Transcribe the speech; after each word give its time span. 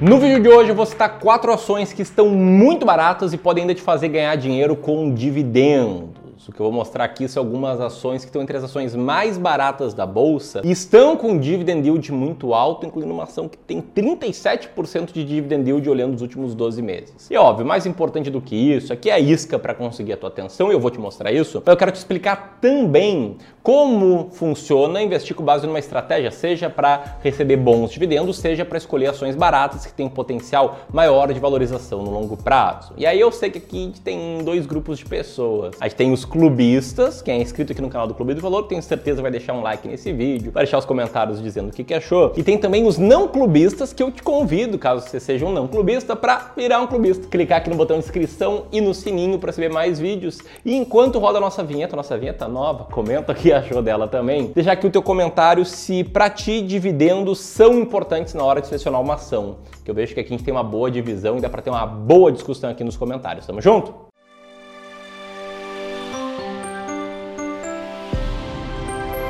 No 0.00 0.20
vídeo 0.20 0.40
de 0.40 0.48
hoje 0.48 0.70
eu 0.70 0.76
vou 0.76 0.86
citar 0.86 1.18
quatro 1.18 1.52
ações 1.52 1.92
que 1.92 2.02
estão 2.02 2.28
muito 2.28 2.86
baratas 2.86 3.32
e 3.32 3.36
podem 3.36 3.62
ainda 3.62 3.74
te 3.74 3.82
fazer 3.82 4.08
ganhar 4.08 4.36
dinheiro 4.36 4.76
com 4.76 5.12
dividendos. 5.12 6.17
O 6.48 6.52
que 6.52 6.60
eu 6.60 6.64
vou 6.64 6.72
mostrar 6.72 7.04
aqui 7.04 7.28
são 7.28 7.42
algumas 7.42 7.78
ações 7.78 8.22
que 8.22 8.30
estão 8.30 8.40
entre 8.40 8.56
as 8.56 8.64
ações 8.64 8.96
mais 8.96 9.36
baratas 9.36 9.92
da 9.92 10.06
bolsa 10.06 10.62
e 10.64 10.70
estão 10.70 11.14
com 11.14 11.38
dividend 11.38 11.86
yield 11.86 12.10
muito 12.10 12.54
alto, 12.54 12.86
incluindo 12.86 13.12
uma 13.12 13.24
ação 13.24 13.46
que 13.46 13.58
tem 13.58 13.82
37% 13.82 15.12
de 15.12 15.24
dividend 15.24 15.68
yield 15.68 15.90
olhando 15.90 16.14
os 16.14 16.22
últimos 16.22 16.54
12 16.54 16.80
meses. 16.80 17.30
E 17.30 17.36
óbvio, 17.36 17.66
mais 17.66 17.84
importante 17.84 18.30
do 18.30 18.40
que 18.40 18.56
isso, 18.56 18.94
aqui 18.94 19.10
é 19.10 19.12
a 19.12 19.20
isca 19.20 19.58
para 19.58 19.74
conseguir 19.74 20.14
a 20.14 20.16
tua 20.16 20.30
atenção 20.30 20.70
e 20.70 20.72
eu 20.72 20.80
vou 20.80 20.90
te 20.90 20.98
mostrar 20.98 21.30
isso. 21.30 21.62
Mas 21.64 21.70
eu 21.70 21.76
quero 21.76 21.92
te 21.92 21.96
explicar 21.96 22.56
também 22.62 23.36
como 23.62 24.30
funciona 24.32 25.02
investir 25.02 25.36
com 25.36 25.44
base 25.44 25.66
numa 25.66 25.78
estratégia, 25.78 26.30
seja 26.30 26.70
para 26.70 27.18
receber 27.22 27.58
bons 27.58 27.90
dividendos, 27.90 28.38
seja 28.38 28.64
para 28.64 28.78
escolher 28.78 29.08
ações 29.08 29.36
baratas 29.36 29.84
que 29.84 29.92
têm 29.92 30.06
um 30.06 30.08
potencial 30.08 30.78
maior 30.90 31.30
de 31.30 31.38
valorização 31.38 32.02
no 32.02 32.10
longo 32.10 32.34
prazo. 32.34 32.94
E 32.96 33.04
aí 33.04 33.20
eu 33.20 33.30
sei 33.30 33.50
que 33.50 33.58
aqui 33.58 33.92
tem 34.02 34.42
dois 34.42 34.64
grupos 34.64 34.98
de 34.98 35.04
pessoas. 35.04 35.76
A 35.78 35.86
gente 35.86 35.96
tem 35.98 36.10
os 36.10 36.24
clubistas, 36.38 37.20
quem 37.20 37.40
é 37.40 37.42
inscrito 37.42 37.72
aqui 37.72 37.82
no 37.82 37.90
canal 37.90 38.06
do 38.06 38.14
Clube 38.14 38.32
do 38.32 38.40
Valor, 38.40 38.62
tenho 38.62 38.80
certeza 38.80 39.20
vai 39.20 39.28
deixar 39.28 39.54
um 39.54 39.60
like 39.60 39.88
nesse 39.88 40.12
vídeo, 40.12 40.52
vai 40.52 40.62
deixar 40.62 40.78
os 40.78 40.84
comentários 40.84 41.42
dizendo 41.42 41.70
o 41.70 41.72
que, 41.72 41.82
que 41.82 41.92
achou. 41.92 42.32
E 42.36 42.44
tem 42.44 42.56
também 42.56 42.86
os 42.86 42.96
não 42.96 43.26
clubistas 43.26 43.92
que 43.92 44.00
eu 44.00 44.12
te 44.12 44.22
convido, 44.22 44.78
caso 44.78 45.08
você 45.08 45.18
seja 45.18 45.44
um 45.44 45.52
não 45.52 45.66
clubista, 45.66 46.14
para 46.14 46.52
virar 46.56 46.80
um 46.80 46.86
clubista. 46.86 47.26
Clicar 47.26 47.58
aqui 47.58 47.68
no 47.68 47.74
botão 47.74 47.98
inscrição 47.98 48.66
e 48.70 48.80
no 48.80 48.94
sininho 48.94 49.36
para 49.40 49.48
receber 49.48 49.68
mais 49.68 49.98
vídeos. 49.98 50.38
E 50.64 50.76
enquanto 50.76 51.18
roda 51.18 51.38
a 51.38 51.40
nossa 51.40 51.64
vinheta, 51.64 51.96
nossa 51.96 52.16
vinheta 52.16 52.46
nova, 52.46 52.84
comenta 52.84 53.32
aqui 53.32 53.52
achou 53.52 53.82
dela 53.82 54.06
também, 54.06 54.52
deixar 54.54 54.72
aqui 54.72 54.86
o 54.86 54.90
teu 54.90 55.02
comentário 55.02 55.64
se 55.64 56.04
para 56.04 56.30
ti 56.30 56.62
dividendos 56.62 57.40
são 57.40 57.80
importantes 57.80 58.32
na 58.32 58.44
hora 58.44 58.60
de 58.60 58.68
selecionar 58.68 59.00
uma 59.00 59.14
ação. 59.14 59.56
Que 59.84 59.90
eu 59.90 59.94
vejo 59.94 60.14
que 60.14 60.20
aqui 60.20 60.32
a 60.32 60.36
gente 60.36 60.44
tem 60.44 60.54
uma 60.54 60.62
boa 60.62 60.88
divisão 60.88 61.36
e 61.36 61.40
dá 61.40 61.48
para 61.48 61.62
ter 61.62 61.70
uma 61.70 61.84
boa 61.84 62.30
discussão 62.30 62.70
aqui 62.70 62.84
nos 62.84 62.96
comentários. 62.96 63.44
Tamo 63.44 63.60
junto? 63.60 64.07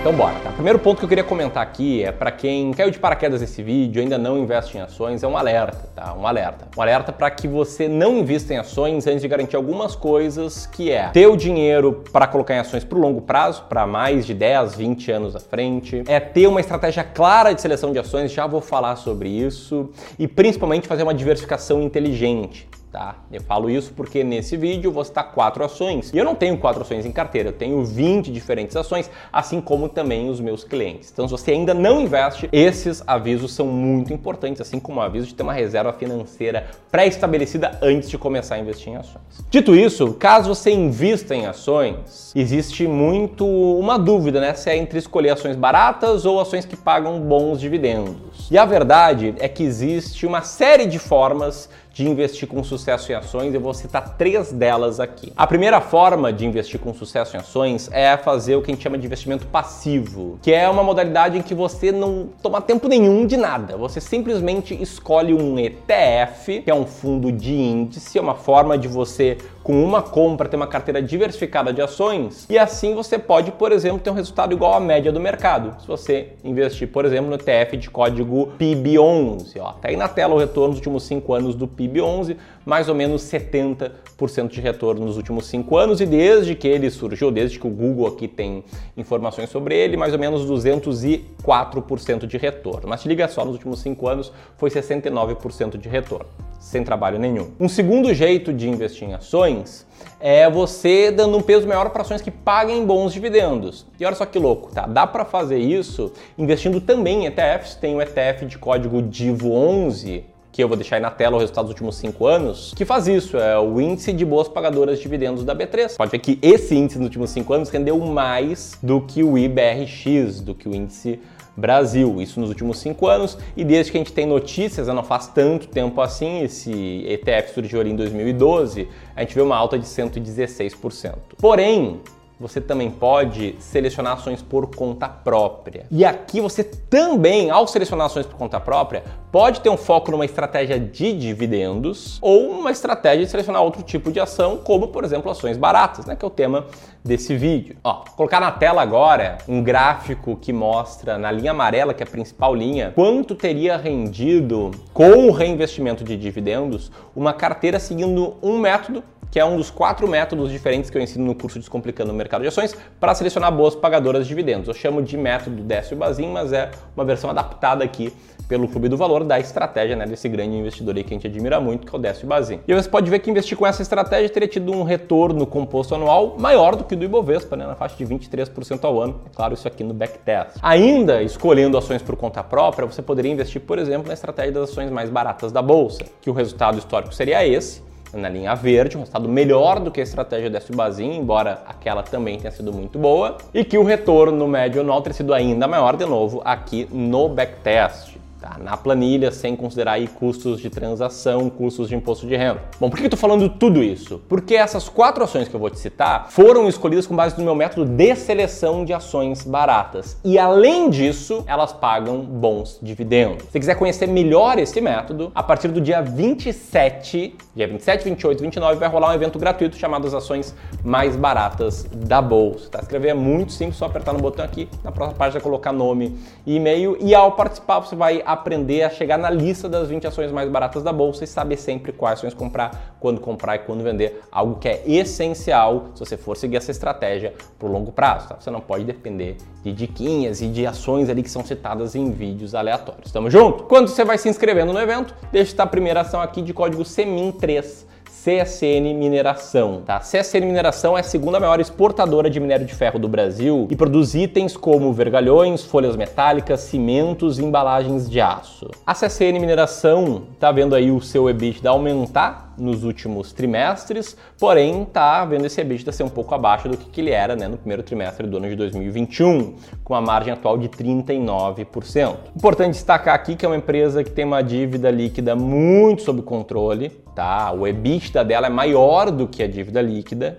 Então 0.09 0.17
bora, 0.17 0.41
tá? 0.41 0.51
Primeiro 0.53 0.79
ponto 0.79 1.01
que 1.01 1.05
eu 1.05 1.09
queria 1.11 1.23
comentar 1.23 1.63
aqui 1.63 2.03
é 2.03 2.11
para 2.11 2.31
quem 2.31 2.73
caiu 2.73 2.91
de 2.91 2.99
paraquedas 2.99 3.43
nesse 3.43 3.63
vídeo, 3.63 4.01
ainda 4.01 4.17
não 4.17 4.39
investe 4.39 4.79
em 4.79 4.81
ações, 4.81 5.23
é 5.23 5.29
um 5.29 5.37
alerta, 5.37 5.87
tá? 5.95 6.15
Um 6.15 6.27
alerta. 6.27 6.67
Um 6.75 6.81
alerta 6.81 7.13
para 7.13 7.31
que 7.31 7.47
você 7.47 7.87
não 7.89 8.17
invista 8.17 8.55
em 8.55 8.57
ações 8.57 9.07
antes 9.07 9.21
de 9.21 9.29
garantir 9.29 9.55
algumas 9.55 9.95
coisas, 9.95 10.65
que 10.65 10.91
é 10.91 11.09
ter 11.09 11.27
o 11.27 11.37
dinheiro 11.37 12.05
para 12.11 12.27
colocar 12.27 12.55
em 12.55 12.59
ações 12.59 12.85
para 12.85 12.97
o 12.97 13.01
longo 13.03 13.21
prazo, 13.21 13.65
para 13.69 13.87
mais 13.87 14.25
de 14.25 14.33
10, 14.33 14.77
20 14.77 15.13
anos 15.13 15.37
à 15.37 15.41
frente, 15.41 16.03
é 16.09 16.19
ter 16.19 16.47
uma 16.47 16.61
estratégia 16.61 17.05
clara 17.05 17.53
de 17.53 17.61
seleção 17.61 17.93
de 17.93 17.99
ações, 17.99 18.33
já 18.33 18.47
vou 18.47 18.63
falar 18.63 18.97
sobre 18.97 19.29
isso, 19.29 19.91
e 20.19 20.27
principalmente 20.27 20.89
fazer 20.89 21.03
uma 21.03 21.13
diversificação 21.13 21.83
inteligente 21.83 22.67
tá? 22.91 23.17
Eu 23.31 23.43
falo 23.43 23.71
isso 23.71 23.93
porque 23.95 24.25
nesse 24.25 24.57
vídeo 24.57 24.89
eu 24.89 24.93
vou 24.93 25.05
citar 25.05 25.33
quatro 25.33 25.65
ações. 25.65 26.13
E 26.13 26.19
eu 26.19 26.25
não 26.25 26.35
tenho 26.35 26.57
quatro 26.59 26.83
ações 26.83 27.05
em 27.05 27.13
carteira, 27.13 27.51
eu 27.51 27.53
tenho 27.53 27.85
20 27.85 28.33
diferentes 28.33 28.77
ações, 28.77 29.11
assim 29.33 29.61
como 29.61 29.89
também 29.89 30.29
os 30.29 30.41
meus 30.41 30.65
clientes. 30.65 31.11
Então, 31.13 31.27
se 31.27 31.33
você 31.33 31.53
ainda 31.53 31.75
não 31.75 32.01
investe, 32.01 32.49
esses 32.53 33.03
avisos 33.07 33.53
são 33.53 33.67
muito 33.67 34.13
importantes, 34.13 34.61
assim 34.61 34.81
como 34.81 35.01
o 35.01 35.03
aviso 35.03 35.27
de 35.27 35.35
ter 35.35 35.43
uma 35.43 35.53
reserva 35.53 35.93
financeira 35.93 36.67
pré-estabelecida 36.91 37.79
antes 37.83 38.09
de 38.09 38.19
começar 38.19 38.57
a 38.57 38.59
investir 38.59 38.93
em 38.93 38.97
ações. 38.97 39.45
Dito 39.51 39.75
isso, 39.75 40.15
caso 40.15 40.55
você 40.55 40.71
invista 40.71 41.35
em 41.35 41.47
ações, 41.47 42.33
existe 42.35 42.87
muito 42.87 43.47
uma 43.47 43.99
dúvida, 43.99 44.41
né? 44.41 44.55
Se 44.55 44.71
é 44.71 44.77
entre 44.77 44.99
escolher 44.99 45.31
ações 45.31 45.57
baratas 45.57 46.25
ou 46.25 46.41
ações 46.41 46.65
que 46.65 46.77
pagam 46.77 47.21
bons 47.21 47.61
dividendos. 47.61 48.49
E 48.51 48.57
a 48.57 48.65
verdade 48.65 49.35
é 49.39 49.49
que 49.49 49.63
existe 49.63 50.27
uma 50.27 50.43
série 50.43 50.87
de 50.87 50.99
formas 50.99 51.69
de 51.99 52.09
investir 52.09 52.47
com 52.47 52.63
sucesso 52.63 53.11
em 53.11 53.15
ações, 53.17 53.53
eu 53.53 53.61
vou 53.61 53.75
citar 53.75 54.17
três 54.17 54.53
delas 54.53 55.01
aqui. 55.01 55.33
A 55.37 55.47
primeira 55.49 55.81
forma 55.81 56.33
de 56.33 56.47
investir 56.47 56.79
com 56.79 56.95
sucesso 56.95 57.37
em 57.37 57.41
ações 57.41 57.91
é 57.93 58.17
fazer 58.17 58.55
o 58.55 58.63
que 58.63 58.71
a 58.71 58.75
gente 58.75 58.85
chama 58.85 58.97
de 58.97 59.05
investimento 59.05 59.45
passivo, 59.47 60.39
que 60.41 60.53
é 60.53 60.69
uma 60.69 60.85
modalidade 60.85 61.37
em 61.37 61.43
que 61.43 61.55
você 61.55 61.91
não 61.91 62.29
toma 62.41 62.61
tempo 62.61 62.87
nenhum 62.87 63.27
de 63.27 63.37
nada. 63.37 63.77
Você 63.77 64.01
simplesmente 64.01 64.81
escolhe 64.81 65.35
um 65.35 65.59
ETF, 65.59 66.63
que 66.63 66.71
é 66.71 66.75
um 66.75 66.87
fundo 66.87 67.33
de 67.33 67.53
índice, 67.53 68.17
é 68.17 68.21
uma 68.21 68.37
forma 68.37 68.79
de 68.79 68.87
você 68.87 69.37
com 69.69 69.85
uma 69.85 70.01
compra 70.01 70.49
ter 70.49 70.57
uma 70.57 70.67
carteira 70.67 71.03
diversificada 71.03 71.75
de 71.75 71.83
ações 71.83 72.47
e 72.49 72.59
assim 72.59 72.95
você 72.95 73.19
pode, 73.19 73.53
por 73.53 73.71
exemplo, 73.71 73.99
ter 73.99 74.09
um 74.09 74.15
resultado 74.15 74.55
igual 74.55 74.73
à 74.73 74.81
média 74.81 75.13
do 75.13 75.21
mercado. 75.21 75.79
Se 75.83 75.87
você 75.87 76.29
investir, 76.43 76.89
por 76.89 77.05
exemplo, 77.05 77.29
no 77.29 77.35
ETF 77.35 77.77
de 77.77 77.91
código 77.91 78.51
PIB11, 78.59 79.61
ó, 79.61 79.73
tá 79.73 79.89
aí 79.89 79.97
na 79.97 80.09
tela 80.09 80.35
o 80.35 80.39
retorno 80.39 80.71
dos 80.71 80.79
últimos 80.79 81.03
5 81.03 81.35
anos 81.35 81.55
do 81.55 81.69
PIB11, 81.89 82.37
mais 82.65 82.89
ou 82.89 82.95
menos 82.95 83.23
70% 83.23 84.49
de 84.49 84.61
retorno 84.61 85.07
nos 85.07 85.17
últimos 85.17 85.47
5 85.47 85.77
anos 85.77 86.01
e 86.01 86.07
desde 86.07 86.55
que 86.55 86.69
ele 86.69 86.91
surgiu, 86.91 87.31
desde 87.31 87.59
que 87.59 87.67
o 87.67 87.71
Google 87.71 88.07
aqui 88.07 88.29
tem 88.29 88.65
informações 88.97 89.51
sobre 89.51 89.77
ele, 89.77 89.97
mais 89.97 90.13
ou 90.13 90.19
menos 90.19 90.49
204% 90.49 92.27
de 92.27 92.37
retorno. 92.37 92.89
Mas 92.89 93.03
te 93.03 93.09
liga 93.09 93.27
só, 93.29 93.45
nos 93.45 93.55
últimos 93.55 93.81
5 93.81 94.09
anos 94.09 94.33
foi 94.57 94.71
69% 94.71 95.79
de 95.79 95.89
retorno 95.89 96.27
sem 96.59 96.83
trabalho 96.83 97.19
nenhum. 97.19 97.51
Um 97.59 97.69
segundo 97.69 98.13
jeito 98.13 98.53
de 98.53 98.69
investir 98.69 99.09
em 99.09 99.15
ações 99.15 99.87
é 100.21 100.49
você 100.51 101.11
dando 101.11 101.37
um 101.37 101.41
peso 101.41 101.67
maior 101.67 101.91
para 101.91 102.03
ações 102.03 102.21
que 102.21 102.31
paguem 102.31 102.85
bons 102.85 103.13
dividendos. 103.13 103.87
E 103.99 104.05
olha 104.05 104.17
só 104.17 104.27
que 104.27 104.39
louco, 104.39 104.73
tá? 104.73 104.87
Dá 104.87 105.07
para 105.07 105.25
fazer 105.25 105.59
isso 105.59 106.13
investindo 106.37 106.81
também 106.81 107.25
em 107.25 107.27
ETFs. 107.27 107.77
Tem 107.77 107.95
o 107.95 108.03
ETF 108.03 108.47
de 108.47 108.59
código 108.59 109.03
DIVO11, 109.03 110.25
que 110.59 110.65
eu 110.65 110.67
vou 110.67 110.77
deixar 110.77 110.97
aí 110.97 111.03
na 111.03 111.11
tela 111.13 111.37
o 111.37 111.39
resultado 111.39 111.67
dos 111.67 111.71
últimos 111.71 111.95
5 111.99 112.27
anos, 112.27 112.75
que 112.75 112.85
faz 112.85 113.07
isso, 113.07 113.37
é 113.37 113.57
o 113.57 113.81
índice 113.81 114.13
de 114.13 114.25
boas 114.25 114.49
pagadoras 114.49 114.97
de 114.97 115.05
dividendos 115.05 115.45
da 115.45 115.55
B3. 115.55 115.97
Pode 115.97 116.11
ver 116.11 116.19
que 116.19 116.37
esse 116.43 116.75
índice 116.75 116.99
nos 116.99 117.07
últimos 117.07 117.31
5 117.31 117.53
anos 117.53 117.69
rendeu 117.69 117.97
mais 118.01 118.77
do 118.83 119.01
que 119.01 119.23
o 119.23 119.39
IBRX, 119.39 120.41
do 120.41 120.57
que 120.57 120.69
o 120.69 120.75
índice 120.75 121.21
Brasil, 121.57 122.21
isso 122.21 122.41
nos 122.41 122.49
últimos 122.49 122.79
cinco 122.79 123.07
anos, 123.07 123.39
e 123.57 123.65
desde 123.65 123.93
que 123.93 123.99
a 123.99 124.01
gente 124.01 124.13
tem 124.13 124.27
notícias, 124.27 124.89
não 124.89 125.03
faz 125.03 125.29
tanto 125.29 125.69
tempo 125.69 126.01
assim, 126.01 126.43
esse 126.43 127.05
ETF 127.07 127.55
surgiu 127.55 127.81
ali 127.81 127.91
em 127.91 127.97
2012, 127.97 128.89
a 129.15 129.21
gente 129.21 129.35
vê 129.35 129.41
uma 129.41 129.57
alta 129.57 129.79
de 129.79 129.87
116%. 129.87 131.15
Porém, 131.37 132.01
você 132.41 132.61
também 132.61 132.91
pode 132.91 133.57
selecionar 133.59 134.15
ações 134.15 134.41
por 134.41 134.75
conta 134.75 135.09
própria. 135.09 135.87
E 135.91 136.05
aqui 136.05 136.41
você 136.41 136.63
também, 136.63 137.51
ao 137.51 137.67
selecionar 137.67 138.07
ações 138.07 138.27
por 138.27 138.37
conta 138.37 138.61
própria, 138.61 139.03
pode 139.33 139.61
ter 139.61 139.69
um 139.69 139.77
foco 139.77 140.11
numa 140.11 140.25
estratégia 140.25 140.79
de 140.79 141.13
dividendos 141.13 142.19
ou 142.23 142.51
uma 142.51 142.71
estratégia 142.71 143.25
de 143.25 143.31
selecionar 143.31 143.63
outro 143.63 143.83
tipo 143.83 144.13
de 144.13 144.21
ação, 144.21 144.59
como 144.59 144.89
por 144.89 145.05
exemplo 145.05 145.31
ações 145.31 145.57
baratas, 145.57 146.07
né, 146.07 146.15
que 146.15 146.25
é 146.25 146.29
o 146.29 146.31
tema 146.31 146.67
desse 147.05 147.37
vídeo. 147.37 147.77
Ó, 147.83 148.05
colocar 148.17 148.41
na 148.41 148.53
tela 148.53 148.83
agora 148.83 149.39
um 149.49 149.63
gráfico 149.63 150.37
que 150.37 150.53
mostra 150.53 151.19
na 151.19 151.31
linha 151.31 151.51
amarela, 151.51 151.93
que 151.93 152.03
é 152.03 152.07
a 152.07 152.11
principal 152.11 152.55
linha, 152.55 152.93
quanto 152.95 153.35
teria 153.35 153.77
rendido 153.77 154.71
com 154.93 155.29
o 155.29 155.33
reinvestimento 155.33 156.05
de 156.05 156.17
dividendos 156.17 156.93
uma 157.15 157.33
carteira 157.33 157.79
seguindo 157.79 158.37
um 158.43 158.59
método 158.59 159.03
que 159.31 159.39
é 159.39 159.45
um 159.45 159.57
dos 159.57 159.71
quatro 159.71 160.09
métodos 160.09 160.51
diferentes 160.51 160.91
que 160.91 160.97
eu 160.97 161.03
ensino 161.03 161.25
no 161.25 161.35
curso 161.35 161.59
Descomplicando 161.59 162.13
o 162.13 162.15
Mercado 162.15 162.28
de 162.29 162.49
Ações 162.49 162.77
para 163.01 163.15
selecionar 163.15 163.51
boas 163.51 163.75
pagadoras 163.75 164.25
de 164.25 164.29
dividendos. 164.29 164.69
Eu 164.69 164.75
chamo 164.75 165.03
de 165.03 165.17
método 165.17 165.63
Décio 165.63 165.97
Bazin, 165.97 166.29
mas 166.29 166.53
é 166.53 166.71
uma 166.95 167.05
versão 167.05 167.31
adaptada 167.31 167.85
aqui 167.85 168.13
pelo 168.49 168.67
Clube 168.67 168.89
do 168.89 168.97
Valor 168.97 169.25
da 169.25 169.39
estratégia 169.39 169.95
né, 169.95 170.07
desse 170.07 170.29
grande 170.29 170.57
investidor 170.57 170.97
aí 170.97 171.05
que 171.05 171.13
a 171.13 171.17
gente 171.17 171.27
admira 171.27 171.61
muito, 171.61 171.87
que 171.87 171.95
é 171.95 171.99
o 171.99 172.01
Décio 172.01 172.27
Bazin. 172.27 172.61
E 172.67 172.75
você 172.75 172.89
pode 172.89 173.11
ver 173.11 173.19
que 173.19 173.31
investir 173.31 173.57
com 173.57 173.67
essa 173.67 173.83
estratégia 173.83 174.29
teria 174.31 174.49
tido 174.49 174.73
um 174.73 174.83
retorno 174.83 175.47
composto 175.47 175.95
anual 175.95 176.37
maior 176.39 176.75
do 176.75 176.83
que 176.85 176.95
o 176.95 176.97
do 176.97 177.05
Ibovespa, 177.05 177.57
né, 177.57 177.67
na 177.67 177.75
faixa 177.75 177.97
de 177.97 178.07
23% 178.07 178.85
ao 178.85 179.01
ano. 179.01 179.21
É 179.27 179.37
claro, 179.37 179.53
isso 179.53 179.69
aqui 179.69 179.85
no 179.85 179.93
backtest. 179.93 180.57
Ainda 180.63 181.23
escolhendo 181.23 181.77
ações 181.77 182.03
por 182.03 182.17
conta 182.17 182.43
própria, 182.43 182.87
você 182.87 183.03
poderia 183.03 183.31
investir, 183.31 183.61
por 183.61 183.79
exemplo, 183.79 184.09
na 184.09 184.15
estratégia 184.15 184.53
das 184.53 184.71
ações 184.71 184.91
mais 184.91 185.11
baratas 185.11 185.53
da 185.53 185.61
bolsa, 185.61 186.05
que 186.23 186.31
o 186.31 186.33
resultado 186.33 186.79
histórico 186.79 187.15
seria 187.15 187.47
esse 187.47 187.88
na 188.13 188.29
linha 188.29 188.55
verde, 188.55 188.97
um 188.97 189.01
resultado 189.01 189.29
melhor 189.29 189.81
do 189.81 189.91
que 189.91 190.01
a 190.01 190.03
estratégia 190.03 190.51
da 190.51 190.61
Subazin, 190.61 191.17
embora 191.17 191.63
aquela 191.67 192.03
também 192.03 192.39
tenha 192.39 192.51
sido 192.51 192.73
muito 192.73 192.99
boa, 192.99 193.39
e 193.53 193.65
que 193.65 193.79
o 193.79 193.83
retorno 193.83 194.37
no 194.37 194.49
médio 194.49 194.81
anual 194.81 195.01
teria 195.03 195.17
sido 195.17 195.33
ainda 195.33 195.67
maior, 195.67 195.97
de 195.97 196.05
novo, 196.05 196.43
aqui 196.45 196.89
no 196.93 197.29
backtest 197.29 198.18
tá? 198.41 198.57
na 198.59 198.77
planilha, 198.77 199.33
sem 199.33 199.57
considerar 199.57 199.93
aí 199.93 200.07
custos 200.07 200.61
de 200.61 200.69
transação, 200.69 201.49
custos 201.49 201.89
de 201.89 201.97
imposto 201.97 202.27
de 202.27 202.37
renda. 202.37 202.63
Bom, 202.79 202.91
por 202.91 202.97
que 202.97 203.05
eu 203.05 203.07
estou 203.07 203.19
falando 203.19 203.49
tudo 203.49 203.83
isso? 203.83 204.21
Porque 204.29 204.55
essas 204.55 204.89
quatro 204.89 205.25
ações 205.25 205.49
que 205.49 205.55
eu 205.55 205.61
vou 205.61 205.71
te 205.71 205.79
citar 205.79 206.31
foram 206.31 206.69
escolhidas 206.69 207.07
com 207.07 207.17
base 207.17 207.39
no 207.39 207.45
meu 207.45 207.55
método 207.55 207.85
de 207.85 208.15
seleção 208.15 208.85
de 208.85 208.93
ações 208.93 209.45
baratas. 209.45 210.19
E 210.23 210.39
além 210.39 210.91
disso, 210.91 211.43
elas 211.47 211.73
pagam 211.73 212.21
bons 212.21 212.79
dividendos. 212.83 213.47
Se 213.51 213.59
quiser 213.59 213.75
conhecer 213.77 214.07
melhor 214.07 214.59
esse 214.59 214.81
método, 214.81 215.33
a 215.35 215.43
partir 215.43 215.69
do 215.69 215.81
dia 215.81 216.03
27, 216.03 217.37
dia 217.57 217.67
27, 217.67 218.05
28 218.05 218.43
29, 218.43 218.77
vai 218.77 218.89
rolar 218.89 219.11
um 219.11 219.15
evento 219.15 219.39
gratuito 219.39 219.77
chamado 219.77 220.07
as 220.07 220.15
ações 220.15 220.55
mais 220.85 221.17
baratas 221.17 221.85
da 221.95 222.21
bolsa. 222.21 222.69
Tá? 222.71 222.81
Escrever 222.81 223.09
é 223.09 223.15
muito 223.15 223.53
simples, 223.53 223.77
só 223.79 223.87
apertar 223.87 224.13
no 224.13 224.19
botão 224.19 224.45
aqui, 224.45 224.69
na 224.85 224.93
próxima 224.93 225.17
página 225.19 225.41
colocar 225.41 225.73
nome 225.73 226.19
e 226.47 226.59
e-mail 226.59 226.97
e 227.01 227.15
ao 227.15 227.33
participar 227.33 227.81
você 227.81 227.97
vai 227.97 228.23
aprender 228.29 228.83
a 228.83 228.91
chegar 228.91 229.17
na 229.17 229.31
lista 229.31 229.71
das 229.71 229.89
20 229.89 230.07
ações 230.07 230.31
mais 230.31 230.51
baratas 230.51 230.83
da 230.83 230.93
bolsa 230.93 231.25
e 231.25 231.27
saber 231.27 231.57
sempre 231.57 231.93
quais 231.93 232.19
ações 232.19 232.35
comprar, 232.35 232.97
quando 233.01 233.23
comprar 233.23 233.57
e 233.57 233.61
quando 233.61 233.83
vender, 233.83 234.21
algo 234.31 234.57
que 234.57 234.69
é 234.69 234.83
essencial 234.87 235.87
se 235.95 236.01
você 236.01 236.19
for 236.19 236.37
seguir 236.37 236.57
essa 236.59 236.71
estratégia 236.71 237.33
para 237.59 237.67
o 237.67 237.73
longo 237.73 237.91
prazo. 237.91 238.29
Tá? 238.29 238.37
Você 238.39 238.51
não 238.51 238.61
pode 238.61 238.85
depender 238.85 239.39
de 239.65 239.73
diquinhas 239.73 240.43
e 240.43 240.49
de 240.49 240.67
ações 240.67 241.09
ali 241.09 241.23
que 241.23 241.31
são 241.31 241.43
citadas 241.43 241.95
em 241.95 242.11
vídeos 242.11 242.55
aleatórios. 242.55 243.11
Tamo 243.11 243.31
junto? 243.31 243.65
Quando 243.65 243.89
você 243.89 244.05
vai 244.05 244.19
se 244.19 244.29
inscrevendo 244.29 244.75
no 244.75 244.79
evento, 244.79 245.15
deixa 245.33 245.63
a 245.63 245.67
primeira 245.67 246.03
ação 246.03 246.21
aqui 246.21 246.43
de 246.43 246.53
código 246.53 246.83
SEMIN3 246.83 247.87
CSN 248.25 248.95
Mineração. 248.95 249.83
Tá? 249.87 250.01
CSN 250.01 250.41
Mineração 250.41 250.97
é 250.97 251.01
a 251.01 251.05
segunda 251.05 251.39
maior 251.39 251.61
exportadora 251.61 252.29
de 252.29 252.41
minério 252.41 252.67
de 252.67 252.75
ferro 252.75 252.99
do 252.99 253.09
Brasil 253.09 253.69
e 253.71 253.77
produz 253.77 254.15
itens 254.15 254.57
como 254.57 254.93
vergalhões, 254.93 255.63
folhas 255.65 255.95
metálicas, 255.95 256.61
cimentos 256.61 257.39
e 257.39 257.45
embalagens 257.45 258.11
de 258.11 258.21
aço. 258.21 258.69
A 258.85 258.93
CSN 258.93 259.39
Mineração 259.39 260.25
está 260.35 260.51
vendo 260.51 260.75
aí 260.75 260.91
o 260.91 261.01
seu 261.01 261.31
EBITDA 261.31 261.71
aumentar 261.71 262.48
nos 262.59 262.85
últimos 262.85 263.33
trimestres, 263.33 264.17
porém 264.39 264.83
está 264.83 265.25
vendo 265.25 265.47
esse 265.47 265.61
EBITDA 265.61 265.93
ser 265.93 266.03
um 266.03 266.09
pouco 266.09 266.35
abaixo 266.35 266.69
do 266.69 266.77
que, 266.77 266.91
que 266.91 267.01
ele 267.01 267.11
era 267.11 267.37
né, 267.37 267.49
no 267.49 267.57
primeiro 267.57 267.83
trimestre 267.83 268.27
do 268.27 268.37
ano 268.37 268.49
de 268.49 268.57
2021, 268.57 269.57
com 269.85 269.95
uma 269.95 270.01
margem 270.01 270.33
atual 270.33 270.59
de 270.59 270.69
39%. 270.69 272.17
Importante 272.37 272.73
destacar 272.73 273.15
aqui 273.15 273.37
que 273.37 273.45
é 273.45 273.49
uma 273.49 273.57
empresa 273.57 274.03
que 274.03 274.11
tem 274.11 274.25
uma 274.25 274.43
dívida 274.43 274.91
líquida 274.91 275.35
muito 275.37 276.03
sob 276.03 276.23
controle, 276.23 276.91
tá? 277.15 277.53
O 277.53 277.67
EBITDA 277.67 278.25
dela 278.25 278.47
é 278.47 278.51
maior 278.51 279.11
do 279.11 279.27
que 279.27 279.43
a 279.43 279.47
dívida 279.47 279.81
líquida 279.81 280.37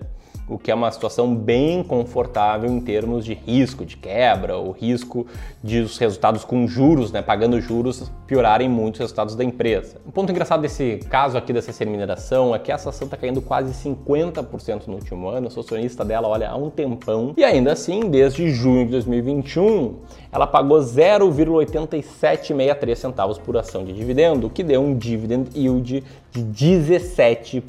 o 0.50 0.58
que 0.58 0.70
é 0.70 0.74
uma 0.74 0.90
situação 0.90 1.34
bem 1.34 1.82
confortável 1.84 2.68
em 2.68 2.80
termos 2.80 3.24
de 3.24 3.32
risco 3.32 3.86
de 3.86 3.96
quebra, 3.96 4.58
o 4.58 4.72
risco 4.72 5.26
de 5.62 5.78
os 5.78 5.96
resultados 5.96 6.44
com 6.44 6.66
juros, 6.66 7.12
né, 7.12 7.22
pagando 7.22 7.60
juros, 7.60 8.10
piorarem 8.26 8.68
muito 8.68 8.94
os 8.94 9.00
resultados 9.00 9.36
da 9.36 9.44
empresa. 9.44 10.00
Um 10.06 10.10
ponto 10.10 10.32
engraçado 10.32 10.60
desse 10.60 10.98
caso 11.08 11.38
aqui 11.38 11.52
dessa 11.52 11.70
Mineração 11.84 12.52
é 12.54 12.58
que 12.58 12.72
essa 12.72 12.90
ação 12.90 13.06
está 13.06 13.16
caindo 13.16 13.40
quase 13.40 13.72
50% 13.72 14.88
no 14.88 14.94
último 14.94 15.28
ano, 15.28 15.46
eu 15.46 15.50
sou 15.50 15.62
acionista 15.62 16.04
dela, 16.04 16.28
olha, 16.28 16.50
há 16.50 16.56
um 16.56 16.68
tempão, 16.68 17.32
e 17.36 17.44
ainda 17.44 17.70
assim, 17.72 18.10
desde 18.10 18.50
junho 18.50 18.86
de 18.86 18.90
2021, 18.90 19.94
ela 20.32 20.46
pagou 20.46 20.78
0,8763 20.78 22.94
centavos 22.94 23.36
por 23.38 23.56
ação 23.56 23.84
de 23.84 23.92
dividendo, 23.92 24.48
o 24.48 24.50
que 24.50 24.62
deu 24.62 24.80
um 24.80 24.96
dividend 24.96 25.48
yield 25.54 26.04
de 26.32 26.42
17%. 26.42 27.62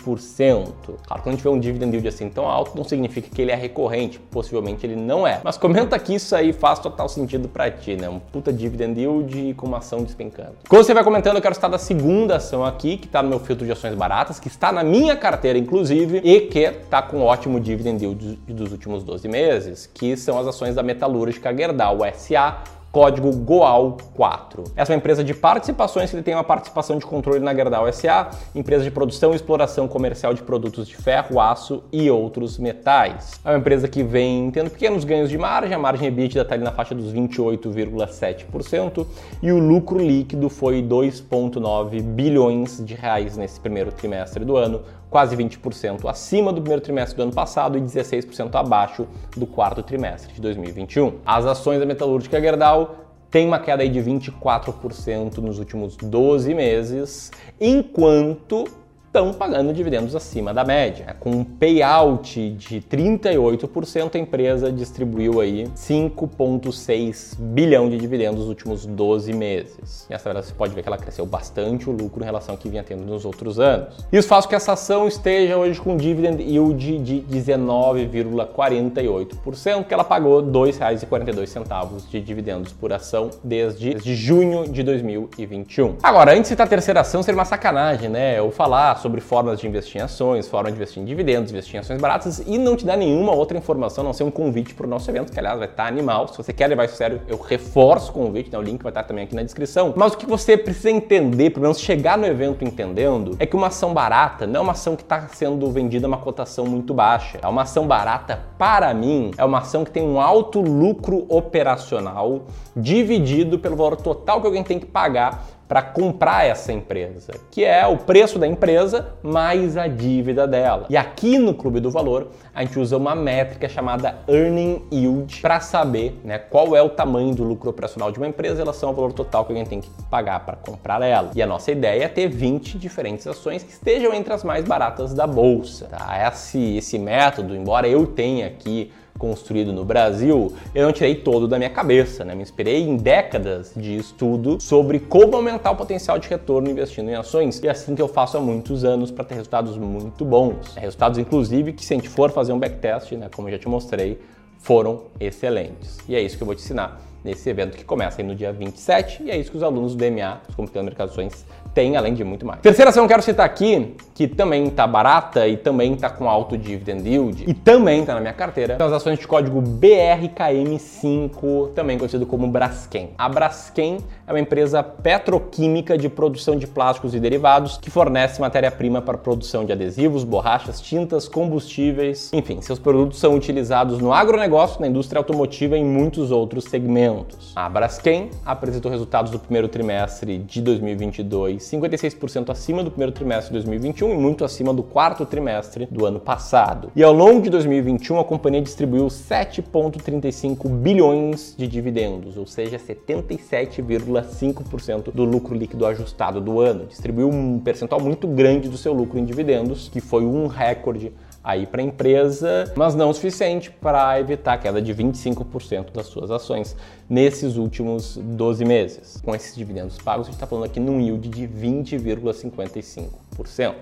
Claro, 1.08 1.24
quando 1.24 1.28
a 1.28 1.32
gente 1.32 1.44
vê 1.44 1.50
um 1.50 1.60
dividend 1.60 1.92
yield 1.92 2.08
assim 2.08 2.30
tão 2.30 2.48
alto, 2.48 2.71
não 2.76 2.84
significa 2.84 3.30
que 3.30 3.42
ele 3.42 3.52
é 3.52 3.56
recorrente, 3.56 4.20
possivelmente 4.20 4.86
ele 4.86 4.96
não 4.96 5.26
é. 5.26 5.42
Mas 5.44 5.58
comenta 5.58 5.98
que 6.00 6.16
isso 6.16 6.36
aí 6.36 6.54
faz 6.54 6.80
total 6.80 7.08
sentido 7.10 7.48
para 7.48 7.70
ti, 7.70 7.96
né? 7.96 8.10
Um 8.10 8.20
puta 8.20 8.52
dividend 8.52 9.00
yield 9.00 9.54
com 9.56 9.68
uma 9.68 9.78
ação 9.78 10.04
despencando. 10.04 10.54
Quando 10.68 10.84
você 10.84 10.94
vai 10.94 11.04
comentando, 11.04 11.36
eu 11.36 11.42
quero 11.42 11.54
estar 11.54 11.68
da 11.68 11.78
segunda 11.78 12.38
ação 12.38 12.66
aqui, 12.66 12.98
que 12.98 13.06
está 13.06 13.22
no 13.22 13.30
meu 13.30 13.40
filtro 13.40 13.66
de 13.66 13.72
ações 13.72 13.96
baratas, 13.96 14.40
que 14.40 14.48
está 14.48 14.72
na 14.72 14.84
minha 14.84 15.16
carteira, 15.16 15.58
inclusive, 15.58 16.22
e 16.24 16.42
que 16.42 16.60
está 16.60 17.02
com 17.02 17.18
um 17.18 17.24
ótimo 17.24 17.60
dividend 17.60 18.04
yield 18.04 18.40
dos 18.48 18.72
últimos 18.72 19.04
12 19.04 19.28
meses, 19.28 19.90
que 19.94 20.16
são 20.16 20.40
as 20.40 20.48
ações 20.48 20.76
da 20.76 20.84
metalúrgica 20.84 21.56
Gerdau 21.56 22.00
SA, 22.16 22.64
código 22.92 23.30
GOAL4. 23.32 24.72
Essa 24.76 24.92
é 24.92 24.94
uma 24.94 24.98
empresa 24.98 25.24
de 25.24 25.34
participações 25.34 26.12
que 26.12 26.22
tem 26.22 26.34
uma 26.34 26.44
participação 26.44 26.98
de 26.98 27.06
controle 27.06 27.40
na 27.40 27.54
Gerdau 27.56 27.92
SA, 27.92 28.30
empresa 28.54 28.84
de 28.84 28.92
produção 28.92 29.32
e 29.32 29.36
exploração 29.36 29.88
comercial 29.88 30.34
de 30.34 30.42
produtos 30.44 30.88
de 30.88 30.96
ferro, 30.96 31.40
aço 31.40 31.84
e 31.92 32.12
outros 32.12 32.58
metais. 32.58 33.40
É 33.46 33.50
uma 33.50 33.60
empresa 33.60 33.88
que 33.88 34.04
vem 34.04 34.52
tendo 34.52 34.70
pequenos 34.70 35.06
ganhos 35.06 35.30
de 35.30 35.38
margem, 35.38 35.74
a 35.74 35.80
margem 35.80 36.08
EBITDA 36.08 36.42
está 36.42 36.56
ali 36.56 36.64
na 36.64 36.72
faixa 36.72 36.94
dos 36.94 37.14
28,7% 37.14 39.08
e 39.42 39.52
o 39.52 39.58
lucro 39.58 39.98
líquido 39.98 40.50
foi 40.50 40.84
2,9 40.84 42.02
bilhões 42.02 42.84
de 42.84 42.94
reais 42.94 43.38
nesse 43.38 43.60
primeiro 43.60 43.92
trimestre 43.92 44.44
do 44.44 44.58
ano, 44.58 44.82
quase 45.12 45.36
20% 45.36 46.10
acima 46.10 46.54
do 46.54 46.62
primeiro 46.62 46.82
trimestre 46.82 47.18
do 47.18 47.24
ano 47.24 47.34
passado 47.34 47.78
e 47.78 47.82
16% 47.82 48.56
abaixo 48.56 49.06
do 49.36 49.46
quarto 49.46 49.84
trimestre 49.84 50.34
de 50.34 50.40
2021. 50.40 51.18
As 51.26 51.46
ações 51.46 51.82
da 51.82 51.86
metalúrgica 51.86 52.40
Gerdau 52.40 52.96
têm 53.30 53.46
uma 53.46 53.60
queda 53.60 53.84
aí 53.84 53.90
de 53.90 54.00
24% 54.00 55.38
nos 55.40 55.60
últimos 55.60 55.98
12 55.98 56.54
meses, 56.54 57.30
enquanto 57.60 58.64
estão 59.12 59.34
pagando 59.34 59.74
dividendos 59.74 60.16
acima 60.16 60.54
da 60.54 60.64
média. 60.64 61.14
Com 61.20 61.32
um 61.32 61.44
payout 61.44 62.52
de 62.52 62.80
38%, 62.80 64.16
a 64.16 64.18
empresa 64.18 64.72
distribuiu 64.72 65.42
aí 65.42 65.66
5,6 65.76 67.36
bilhão 67.38 67.90
de 67.90 67.98
dividendos 67.98 68.40
nos 68.40 68.48
últimos 68.48 68.86
12 68.86 69.34
meses. 69.34 70.08
E 70.10 70.14
essa 70.14 70.24
verdade 70.24 70.48
você 70.48 70.54
pode 70.54 70.74
ver 70.74 70.82
que 70.82 70.88
ela 70.88 70.98
cresceu 70.98 71.26
bastante 71.26 71.90
o 71.90 71.92
lucro 71.92 72.24
em 72.24 72.26
relação 72.26 72.56
ao 72.56 72.58
que 72.58 72.70
vinha 72.70 72.84
tendo 72.84 73.04
nos 73.04 73.26
outros 73.26 73.60
anos. 73.60 74.08
Isso 74.14 74.30
faz 74.30 74.46
com 74.46 74.52
que 74.52 74.56
essa 74.56 74.72
ação 74.72 75.10
esteja 75.10 75.58
hoje 75.58 75.82
com 75.82 75.98
dividend 75.98 76.42
yield 76.42 77.00
de 77.00 77.22
19,48%, 77.30 79.84
que 79.84 79.94
ela 79.94 80.06
pagou 80.06 80.40
R$ 80.40 80.46
2,42 80.46 82.08
de 82.10 82.22
dividendos 82.22 82.72
por 82.72 82.94
ação 82.94 83.30
desde, 83.44 83.90
desde 83.90 84.16
junho 84.16 84.70
de 84.70 84.84
2021. 84.84 85.98
Agora, 86.02 86.32
antes 86.32 86.44
de 86.44 86.50
citar 86.50 86.66
a 86.66 86.70
terceira 86.70 87.02
ação, 87.02 87.22
seria 87.22 87.38
uma 87.38 87.44
sacanagem, 87.44 88.08
né? 88.08 88.40
Eu 88.40 88.52
falar 88.52 89.01
sobre 89.02 89.20
formas 89.20 89.60
de 89.60 89.68
investir 89.68 90.00
em 90.00 90.04
ações, 90.04 90.48
formas 90.48 90.72
de 90.72 90.78
investir 90.78 91.02
em 91.02 91.06
dividendos, 91.06 91.52
investir 91.52 91.76
em 91.76 91.80
ações 91.80 92.00
baratas 92.00 92.44
e 92.46 92.58
não 92.58 92.76
te 92.76 92.86
dá 92.86 92.96
nenhuma 92.96 93.34
outra 93.34 93.58
informação, 93.58 94.04
a 94.04 94.06
não 94.06 94.14
ser 94.14 94.24
um 94.24 94.32
convite 94.32 94.74
para 94.74 94.86
o 94.86 94.90
nosso 94.90 95.10
evento, 95.10 95.32
que 95.32 95.40
aliás 95.40 95.58
vai 95.58 95.68
estar 95.68 95.88
animal. 95.88 96.28
Se 96.28 96.38
você 96.38 96.54
quer 96.54 96.68
levar 96.68 96.86
isso 96.86 96.96
sério, 96.96 97.22
eu 97.28 97.38
reforço 97.38 98.12
o 98.12 98.14
convite, 98.14 98.52
né? 98.52 98.58
o 98.58 98.62
link 98.62 98.82
vai 98.82 98.92
estar 98.92 99.04
também 99.04 99.24
aqui 99.24 99.36
na 99.36 99.44
descrição. 99.44 99.94
Mas 99.96 100.14
o 100.14 100.18
que 100.18 100.26
você 100.26 100.56
precisa 100.56 100.92
entender, 100.92 101.50
pelo 101.50 101.64
menos 101.64 101.80
chegar 101.80 102.18
no 102.18 102.26
evento 102.26 102.64
entendendo, 102.64 103.36
é 103.40 103.46
que 103.46 103.56
uma 103.56 103.68
ação 103.68 103.94
barata 103.94 104.46
não 104.46 104.60
é 104.60 104.64
uma 104.64 104.72
ação 104.74 104.96
que 104.96 105.04
está 105.04 105.28
sendo 105.30 105.70
vendida 105.72 106.06
a 106.06 106.10
uma 106.10 106.18
cotação 106.18 106.66
muito 106.66 106.94
baixa. 106.94 107.40
É 107.42 107.48
uma 107.48 107.64
ação 107.64 107.88
barata, 107.88 108.40
para 108.58 108.94
mim, 108.94 109.32
é 109.38 109.44
uma 109.44 109.60
ação 109.60 109.84
que 109.84 109.92
tem 109.92 110.04
um 110.04 110.20
alto 110.20 110.62
lucro 110.62 111.26
operacional 111.30 112.44
dividido 112.76 113.60
pelo 113.60 113.76
valor 113.76 113.98
total 113.98 114.40
que 114.40 114.48
alguém 114.48 114.64
tem 114.64 114.80
que 114.80 114.86
pagar 114.86 115.46
para 115.72 115.82
comprar 115.82 116.46
essa 116.46 116.74
empresa, 116.74 117.32
que 117.50 117.64
é 117.64 117.88
o 117.88 117.96
preço 117.96 118.38
da 118.38 118.46
empresa 118.46 119.14
mais 119.24 119.78
a 119.78 119.88
dívida 119.88 120.46
dela. 120.46 120.86
E 120.90 120.98
aqui 120.98 121.38
no 121.38 121.54
Clube 121.54 121.80
do 121.80 121.90
Valor, 121.90 122.28
a 122.54 122.62
gente 122.62 122.78
usa 122.78 122.98
uma 122.98 123.16
métrica 123.16 123.70
chamada 123.70 124.18
Earning 124.28 124.84
Yield 124.92 125.42
para 125.42 125.62
saber 125.62 126.20
né, 126.26 126.38
qual 126.38 126.76
é 126.76 126.82
o 126.82 126.90
tamanho 126.90 127.34
do 127.34 127.46
lucro 127.46 127.70
operacional 127.70 128.12
de 128.12 128.18
uma 128.18 128.28
empresa 128.28 128.56
em 128.56 128.58
relação 128.58 128.90
ao 128.90 128.96
valor 128.96 129.14
total 129.14 129.46
que 129.46 129.54
alguém 129.54 129.66
tem 129.66 129.80
que 129.80 129.90
pagar 130.10 130.42
para 130.42 130.58
comprar 130.58 131.02
ela. 131.04 131.32
E 131.34 131.42
a 131.42 131.48
nossa 131.48 131.72
ideia 131.72 132.04
é 132.04 132.08
ter 132.10 132.28
20 132.28 132.78
diferentes 132.78 133.26
ações 133.26 133.64
que 133.64 133.72
estejam 133.72 134.14
entre 134.14 134.34
as 134.34 134.44
mais 134.44 134.66
baratas 134.66 135.14
da 135.14 135.26
bolsa. 135.26 135.86
Tá? 135.86 136.28
Esse, 136.28 136.76
esse 136.76 137.00
método, 137.00 137.56
embora 137.56 137.88
eu 137.88 138.06
tenha 138.06 138.46
aqui 138.48 138.92
construído 139.22 139.72
no 139.72 139.86
Brasil, 139.86 140.52
eu 140.74 140.84
não 140.84 140.92
tirei 140.92 141.14
todo 141.14 141.48
da 141.48 141.60
minha 141.60 141.70
cabeça, 141.70 142.26
né? 142.26 142.34
Me 142.34 142.42
inspirei 142.42 142.82
em 142.82 142.98
décadas 142.98 143.72
de 143.76 143.96
estudo 143.96 144.60
sobre 144.60 145.00
como 145.00 145.36
aumentar 145.36 145.70
o 145.70 145.76
potencial 145.76 146.18
de 146.18 146.28
retorno 146.28 146.72
investindo 146.72 147.08
em 147.08 147.14
ações 147.14 147.62
e 147.62 147.68
é 147.68 147.70
assim 147.70 147.94
que 147.94 148.02
eu 148.02 148.08
faço 148.08 148.36
há 148.36 148.40
muitos 148.40 148.84
anos 148.84 149.12
para 149.12 149.24
ter 149.24 149.36
resultados 149.36 149.78
muito 149.78 150.26
bons. 150.26 150.76
Resultados, 150.76 151.20
inclusive, 151.20 151.72
que 151.72 151.86
se 151.86 151.94
a 151.94 151.98
gente 151.98 152.10
for 152.10 152.32
fazer 152.32 152.52
um 152.52 152.58
backtest, 152.58 153.12
né, 153.12 153.30
como 153.32 153.48
eu 153.48 153.52
já 153.52 153.60
te 153.60 153.70
mostrei, 153.70 154.20
foram 154.58 155.04
excelentes. 155.20 156.00
E 156.10 156.16
é 156.16 156.22
isso 156.22 156.36
que 156.36 156.42
eu 156.42 156.48
vou 156.48 156.56
te 156.56 156.64
ensinar 156.64 157.00
nesse 157.24 157.50
evento 157.50 157.78
que 157.78 157.84
começa 157.84 158.22
aí 158.22 158.28
no 158.28 158.36
dia 158.36 158.52
27 158.52 159.24
e 159.24 159.32
é 159.32 159.38
isso 159.38 159.52
que 159.52 159.58
os 159.58 159.64
alunos 159.64 159.96
do 159.96 160.04
DMA, 160.04 160.42
os 160.58 160.72
de 160.72 160.82
Mercadoções, 160.82 161.46
tem, 161.74 161.96
além 161.96 162.14
de 162.14 162.24
muito 162.24 162.46
mais. 162.46 162.62
Terceira 162.62 162.90
ação 162.90 163.04
que 163.04 163.06
eu 163.06 163.10
quero 163.10 163.24
citar 163.24 163.46
aqui, 163.46 163.96
que 164.14 164.28
também 164.28 164.68
está 164.68 164.86
barata 164.86 165.48
e 165.48 165.56
também 165.56 165.94
está 165.94 166.10
com 166.10 166.30
alto 166.30 166.58
dividend 166.58 167.08
yield 167.08 167.46
e 167.48 167.54
também 167.54 168.02
está 168.02 168.14
na 168.14 168.20
minha 168.20 168.34
carteira, 168.34 168.78
são 168.78 168.88
as 168.88 168.94
ações 168.94 169.20
de 169.20 169.28
código 169.28 169.62
BRKM5, 169.62 171.74
também 171.74 171.98
conhecido 171.98 172.26
como 172.26 172.48
Braskem. 172.48 173.12
A 173.18 173.30
Braskem 173.30 174.00
é 174.28 174.32
uma 174.32 174.40
empresa 174.40 174.84
petroquímica 174.84 175.98
de 175.98 176.10
produção 176.10 176.58
de 176.58 176.68
plásticos 176.68 177.16
e 177.16 177.20
derivados 177.20 177.78
que 177.78 177.90
fornece 177.90 178.42
matéria-prima 178.42 179.02
para 179.02 179.18
produção 179.18 179.66
de 179.66 179.72
adesivos, 179.72 180.24
borrachas, 180.24 180.82
tintas, 180.82 181.28
combustíveis, 181.28 182.32
enfim, 182.34 182.62
seus 182.62 182.80
produtos 182.80 183.20
são 183.20 183.36
utilizados 183.36 184.00
no 184.00 184.14
agronegócio, 184.14 184.82
na 184.82 184.88
indústria 184.88 185.20
automotiva 185.20 185.78
e 185.78 185.82
em 185.82 185.86
muitos 185.86 186.32
outros 186.32 186.66
segmentos. 186.66 187.11
A 187.56 187.70
Braskem 187.70 188.30
apresentou 188.46 188.92
resultados 188.92 189.32
do 189.32 189.40
primeiro 189.40 189.68
trimestre 189.68 190.38
de 190.38 190.62
2022 190.62 191.64
56% 191.64 192.50
acima 192.50 192.84
do 192.84 192.92
primeiro 192.92 193.12
trimestre 193.12 193.48
de 193.48 193.54
2021 193.54 194.14
e 194.14 194.18
muito 194.18 194.46
acima 194.46 194.72
do 194.74 194.84
quarto 194.84 195.26
trimestre 195.26 195.88
do 195.90 196.06
ano 196.06 196.20
passado. 196.20 196.92
E 196.96 197.02
ao 197.04 197.14
longo 197.14 197.42
de 197.42 197.50
2021, 197.50 198.20
a 198.20 198.26
companhia 198.26 198.62
distribuiu 198.62 199.08
7,35 199.08 200.70
bilhões 200.70 201.56
de 201.58 201.68
dividendos, 201.68 202.38
ou 202.38 202.46
seja, 202.46 202.78
77,5% 202.78 205.12
do 205.14 205.24
lucro 205.24 205.56
líquido 205.56 205.86
ajustado 205.86 206.42
do 206.42 206.60
ano. 206.60 206.86
Distribuiu 206.86 207.30
um 207.30 207.60
percentual 207.60 208.02
muito 208.02 208.28
grande 208.28 208.68
do 208.70 208.78
seu 208.78 208.94
lucro 208.94 209.20
em 209.20 209.26
dividendos, 209.26 209.90
que 209.90 210.00
foi 210.00 210.24
um 210.26 210.48
recorde 210.48 211.12
aí 211.44 211.66
para 211.66 211.82
a 211.82 211.84
empresa, 211.84 212.72
mas 212.76 212.96
não 212.96 213.10
o 213.10 213.14
suficiente 213.14 213.72
para 213.72 214.20
evitar 214.20 214.54
a 214.54 214.58
queda 214.58 214.82
de 214.82 214.94
25% 214.94 215.92
das 215.92 216.06
suas 216.06 216.30
ações 216.30 216.76
nesses 217.12 217.58
últimos 217.58 218.16
12 218.16 218.64
meses. 218.64 219.20
Com 219.22 219.36
esses 219.36 219.54
dividendos 219.54 219.98
pagos, 219.98 220.28
a 220.28 220.30
gente 220.30 220.38
está 220.38 220.48
falando 220.48 220.64
aqui 220.64 220.80
num 220.80 221.02
yield 221.02 221.28
de 221.28 221.46
20,55%. 221.46 223.76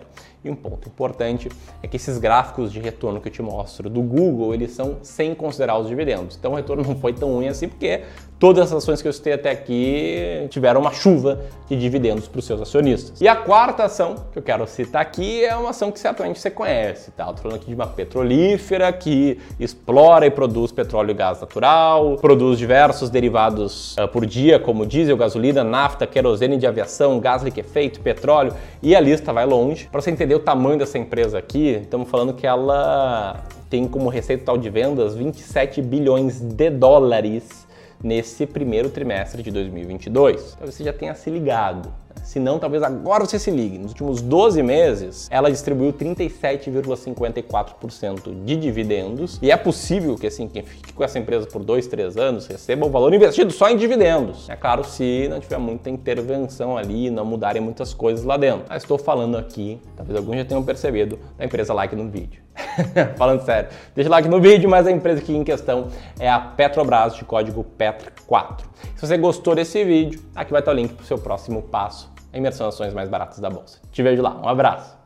E 0.43 0.49
um 0.49 0.55
ponto 0.55 0.87
importante 0.87 1.49
é 1.83 1.87
que 1.87 1.97
esses 1.97 2.17
gráficos 2.17 2.71
de 2.71 2.79
retorno 2.79 3.19
que 3.19 3.27
eu 3.27 3.31
te 3.31 3.41
mostro 3.41 3.89
do 3.89 4.01
Google, 4.01 4.53
eles 4.53 4.71
são 4.71 4.99
sem 5.01 5.35
considerar 5.35 5.77
os 5.77 5.89
dividendos. 5.89 6.37
Então 6.37 6.53
o 6.53 6.55
retorno 6.55 6.81
não 6.81 6.95
foi 6.95 7.11
tão 7.11 7.33
ruim 7.33 7.49
assim, 7.49 7.67
porque 7.67 8.03
todas 8.39 8.71
as 8.71 8.77
ações 8.77 9.01
que 9.01 9.07
eu 9.09 9.11
citei 9.11 9.33
até 9.33 9.51
aqui 9.51 10.47
tiveram 10.49 10.79
uma 10.79 10.93
chuva 10.93 11.41
de 11.67 11.77
dividendos 11.77 12.29
para 12.29 12.39
os 12.39 12.45
seus 12.45 12.61
acionistas. 12.61 13.19
E 13.19 13.27
a 13.27 13.35
quarta 13.35 13.83
ação 13.83 14.15
que 14.31 14.39
eu 14.39 14.41
quero 14.41 14.65
citar 14.65 15.01
aqui 15.01 15.43
é 15.43 15.53
uma 15.57 15.71
ação 15.71 15.91
que 15.91 15.99
certamente 15.99 16.39
você 16.39 16.49
conhece, 16.49 17.11
tá? 17.11 17.25
Estou 17.25 17.43
falando 17.43 17.57
aqui 17.57 17.67
de 17.67 17.75
uma 17.75 17.87
petrolífera 17.87 18.93
que 18.93 19.37
explora 19.59 20.25
e 20.25 20.31
produz 20.31 20.71
petróleo 20.71 21.11
e 21.11 21.15
gás 21.15 21.41
natural, 21.41 22.15
produz 22.15 22.57
diversos 22.57 23.09
derivados 23.19 23.97
uh, 23.97 24.07
por 24.07 24.25
dia, 24.25 24.57
como 24.57 24.85
diesel, 24.85 25.17
gasolina, 25.17 25.63
nafta, 25.63 26.07
querosene 26.07 26.57
de 26.57 26.65
aviação, 26.65 27.19
gás 27.19 27.43
liquefeito, 27.43 27.99
petróleo, 27.99 28.53
e 28.81 28.95
a 28.95 28.99
lista 28.99 29.33
vai 29.33 29.45
longe. 29.45 29.87
Para 29.91 30.01
você 30.01 30.09
entender 30.09 30.35
o 30.35 30.39
tamanho 30.39 30.79
dessa 30.79 30.97
empresa 30.97 31.37
aqui, 31.37 31.81
estamos 31.81 32.09
falando 32.09 32.33
que 32.33 32.47
ela 32.47 33.43
tem 33.69 33.87
como 33.87 34.09
receita 34.09 34.45
total 34.45 34.57
de 34.57 34.69
vendas 34.69 35.15
27 35.15 35.81
bilhões 35.81 36.39
de 36.39 36.69
dólares 36.69 37.67
nesse 38.01 38.45
primeiro 38.45 38.89
trimestre 38.89 39.43
de 39.43 39.51
2022. 39.51 40.53
Talvez 40.53 40.75
você 40.75 40.83
já 40.83 40.93
tenha 40.93 41.13
se 41.13 41.29
ligado. 41.29 41.91
Se 42.23 42.39
não, 42.39 42.59
talvez 42.59 42.83
agora 42.83 43.25
você 43.25 43.39
se 43.39 43.49
ligue. 43.49 43.79
Nos 43.79 43.91
últimos 43.91 44.21
12 44.21 44.61
meses, 44.61 45.27
ela 45.31 45.49
distribuiu 45.49 45.91
37,54% 45.93 48.45
de 48.45 48.55
dividendos. 48.55 49.39
E 49.41 49.49
é 49.51 49.57
possível 49.57 50.15
que 50.15 50.27
assim, 50.27 50.47
quem 50.47 50.61
fique 50.63 50.93
com 50.93 51.03
essa 51.03 51.17
empresa 51.17 51.47
por 51.47 51.63
2, 51.63 51.87
3 51.87 52.17
anos 52.17 52.45
receba 52.47 52.85
o 52.85 52.89
valor 52.89 53.11
investido 53.13 53.51
só 53.51 53.69
em 53.69 53.77
dividendos. 53.77 54.49
É 54.49 54.55
claro, 54.55 54.83
se 54.83 55.27
não 55.29 55.39
tiver 55.39 55.57
muita 55.57 55.89
intervenção 55.89 56.77
ali, 56.77 57.09
não 57.09 57.25
mudarem 57.25 57.61
muitas 57.61 57.93
coisas 57.93 58.23
lá 58.23 58.37
dentro. 58.37 58.65
Mas 58.69 58.83
estou 58.83 58.97
falando 58.97 59.37
aqui, 59.37 59.79
talvez 59.95 60.17
alguns 60.17 60.37
já 60.37 60.45
tenham 60.45 60.63
percebido, 60.63 61.19
da 61.37 61.45
empresa 61.45 61.73
Like 61.73 61.95
no 61.95 62.09
vídeo. 62.09 62.49
falando 63.17 63.43
sério. 63.43 63.69
Deixa 63.95 64.09
like 64.09 64.27
no 64.27 64.41
vídeo, 64.41 64.69
mas 64.69 64.85
a 64.85 64.91
empresa 64.91 65.21
aqui 65.21 65.35
em 65.35 65.43
questão 65.43 65.87
é 66.19 66.29
a 66.29 66.39
Petrobras, 66.39 67.15
de 67.15 67.23
código 67.23 67.65
PETR4. 67.77 68.59
Se 68.95 69.07
você 69.07 69.17
gostou 69.17 69.55
desse 69.55 69.83
vídeo, 69.83 70.21
aqui 70.35 70.51
vai 70.51 70.61
estar 70.61 70.71
o 70.71 70.75
link 70.75 70.93
para 70.93 71.03
o 71.03 71.05
seu 71.05 71.17
próximo 71.17 71.61
passo 71.61 72.08
em 72.33 72.37
imersão 72.37 72.67
ações 72.67 72.93
mais 72.93 73.09
baratas 73.09 73.39
da 73.39 73.49
bolsa. 73.49 73.79
Te 73.91 74.03
vejo 74.03 74.21
lá. 74.21 74.35
Um 74.41 74.47
abraço. 74.47 74.98